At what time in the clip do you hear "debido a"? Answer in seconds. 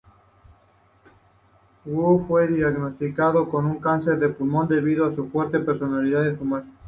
4.67-5.13